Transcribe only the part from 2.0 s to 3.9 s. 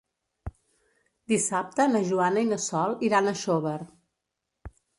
Joana i na Sol iran a Xóvar.